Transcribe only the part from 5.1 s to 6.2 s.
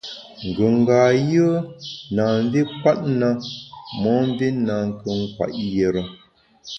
nkwet yire.